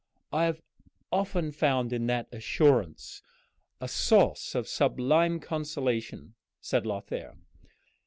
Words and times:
"I 0.33 0.45
have 0.45 0.63
often 1.11 1.51
found 1.51 1.93
in 1.93 2.07
that 2.07 2.27
assurance 2.31 3.21
a 3.79 3.87
source 3.87 4.55
of 4.55 4.67
sublime 4.67 5.39
consolation," 5.39 6.33
said 6.59 6.87
Lothair. 6.87 7.35